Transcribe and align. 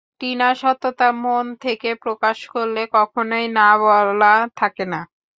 টিনা, 0.21 0.49
সত্যটা 0.61 1.07
মন 1.23 1.45
থেকে 1.63 1.89
প্রকাশ 2.03 2.37
করলে, 2.53 2.81
কখনই 2.95 3.45
না 3.57 3.69
বলা 3.81 4.33
থাকে 4.59 4.85
না। 4.93 5.01